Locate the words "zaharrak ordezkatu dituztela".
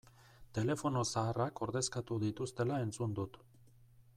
1.13-2.81